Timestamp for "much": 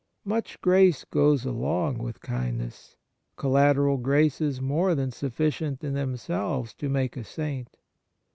0.25-0.59